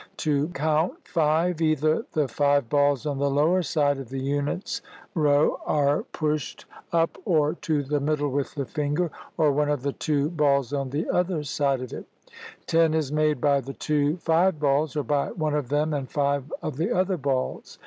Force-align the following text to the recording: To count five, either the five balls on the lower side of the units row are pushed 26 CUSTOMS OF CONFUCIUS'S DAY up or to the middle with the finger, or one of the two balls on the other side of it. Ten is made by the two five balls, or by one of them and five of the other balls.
To 0.17 0.47
count 0.47 1.07
five, 1.07 1.61
either 1.61 2.07
the 2.13 2.27
five 2.27 2.69
balls 2.69 3.05
on 3.05 3.19
the 3.19 3.29
lower 3.29 3.61
side 3.61 3.99
of 3.99 4.09
the 4.09 4.19
units 4.19 4.81
row 5.13 5.59
are 5.63 6.01
pushed 6.05 6.61
26 6.61 6.71
CUSTOMS 6.73 6.73
OF 6.73 6.91
CONFUCIUS'S 6.91 6.91
DAY 6.91 6.97
up 6.97 7.31
or 7.43 7.53
to 7.53 7.83
the 7.87 7.99
middle 7.99 8.29
with 8.29 8.55
the 8.55 8.65
finger, 8.65 9.11
or 9.37 9.51
one 9.51 9.69
of 9.69 9.83
the 9.83 9.93
two 9.93 10.31
balls 10.31 10.73
on 10.73 10.89
the 10.89 11.07
other 11.07 11.43
side 11.43 11.81
of 11.83 11.93
it. 11.93 12.05
Ten 12.65 12.95
is 12.95 13.11
made 13.11 13.39
by 13.39 13.61
the 13.61 13.73
two 13.73 14.17
five 14.17 14.59
balls, 14.59 14.95
or 14.95 15.03
by 15.03 15.27
one 15.33 15.53
of 15.53 15.69
them 15.69 15.93
and 15.93 16.09
five 16.09 16.51
of 16.63 16.77
the 16.77 16.89
other 16.91 17.17
balls. 17.17 17.77